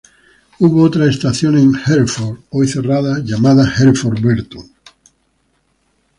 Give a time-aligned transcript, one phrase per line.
[0.57, 4.67] Hubo otra estación en Hereford, hoy cerrada, llamada Hereford Barton.